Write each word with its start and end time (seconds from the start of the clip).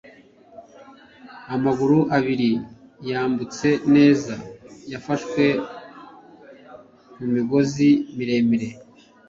amaguru 1.55 1.97
abiri 2.17 2.51
yambutse 3.09 3.69
neza 3.95 4.33
yafashwe 4.91 5.43
mumigozi 7.17 7.89
miremire 8.17 8.69